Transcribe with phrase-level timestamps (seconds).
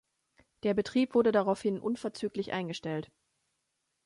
[0.63, 3.11] Der Betrieb wurde daraufhin unverzüglich eingestellt.